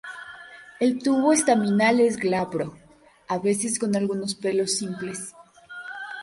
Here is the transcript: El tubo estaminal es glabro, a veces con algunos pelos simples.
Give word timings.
El 0.79 0.97
tubo 0.97 1.31
estaminal 1.31 1.99
es 1.99 2.17
glabro, 2.17 2.75
a 3.27 3.37
veces 3.37 3.77
con 3.77 3.95
algunos 3.95 4.33
pelos 4.33 4.73
simples. 4.73 5.35